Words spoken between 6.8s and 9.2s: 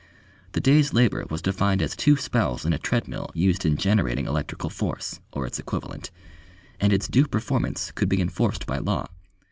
its due performance could be enforced by law.